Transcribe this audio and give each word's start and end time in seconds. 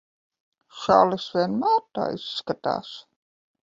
Čalis 0.77 1.27
vienmēr 1.37 1.79
tā 2.01 2.09
izskatās. 2.19 2.95